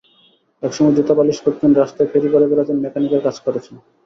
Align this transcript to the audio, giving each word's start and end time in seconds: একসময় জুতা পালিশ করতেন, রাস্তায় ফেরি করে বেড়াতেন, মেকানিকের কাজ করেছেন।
একসময় 0.63 0.95
জুতা 0.97 1.13
পালিশ 1.15 1.37
করতেন, 1.45 1.69
রাস্তায় 1.73 2.09
ফেরি 2.11 2.27
করে 2.33 2.45
বেড়াতেন, 2.51 2.77
মেকানিকের 2.79 3.21
কাজ 3.23 3.35
করেছেন। 3.45 3.75